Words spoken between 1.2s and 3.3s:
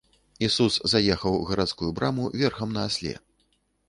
у гарадскую браму верхам на асле.